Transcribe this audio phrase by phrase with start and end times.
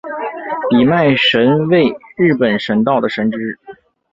[0.71, 1.83] 比卖神为
[2.17, 3.59] 日本神道的神只。